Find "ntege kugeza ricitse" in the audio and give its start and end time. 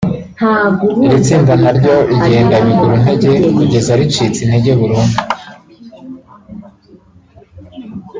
3.01-4.39